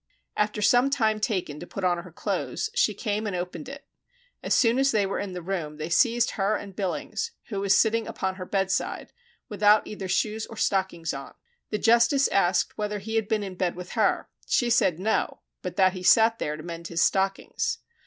After 0.35 0.63
some 0.63 0.89
time 0.89 1.19
taken 1.19 1.59
to 1.59 1.67
put 1.67 1.83
on 1.83 1.99
her 1.99 2.11
clothes, 2.11 2.71
she 2.73 2.95
came 2.95 3.27
and 3.27 3.35
opened 3.35 3.69
it. 3.69 3.85
As 4.41 4.55
soon 4.55 4.79
as 4.79 4.89
they 4.89 5.05
were 5.05 5.19
in 5.19 5.33
the 5.33 5.43
room 5.43 5.77
they 5.77 5.89
seized 5.91 6.31
her 6.31 6.55
and 6.55 6.75
Billings, 6.75 7.33
who 7.49 7.59
was 7.61 7.77
sitting 7.77 8.07
upon 8.07 8.37
her 8.37 8.45
bedside, 8.47 9.13
without 9.47 9.85
either 9.85 10.07
shoes 10.07 10.47
or 10.47 10.57
stockings 10.57 11.13
on. 11.13 11.35
The 11.69 11.77
justice 11.77 12.27
asked 12.29 12.79
whether 12.79 12.97
he 12.97 13.13
had 13.13 13.27
been 13.27 13.43
in 13.43 13.53
bed 13.53 13.75
with 13.75 13.91
her. 13.91 14.27
She 14.47 14.71
said 14.71 14.97
no, 14.99 15.41
but 15.61 15.75
that 15.75 15.93
he 15.93 16.01
sat 16.01 16.39
there 16.39 16.57
to 16.57 16.63
mend 16.63 16.87
his 16.87 17.03
stockings. 17.03 17.77